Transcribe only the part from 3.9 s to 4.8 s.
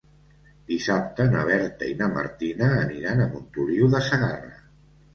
de Segarra.